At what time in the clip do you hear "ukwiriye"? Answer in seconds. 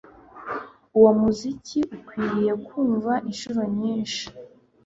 1.95-2.53